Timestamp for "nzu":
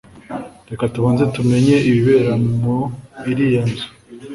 3.69-3.87